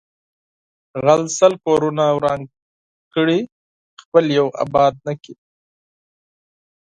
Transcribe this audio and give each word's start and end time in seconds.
غل 1.03 1.21
د 1.29 1.33
سل 1.37 1.53
کورونه 1.65 2.03
وران 2.17 2.41
کړي 3.13 3.39
خپل 4.01 4.25
یو 4.37 4.47
آباد 4.63 4.93
نکړي 5.07 5.35